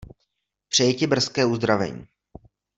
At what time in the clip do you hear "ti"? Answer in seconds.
0.93-1.07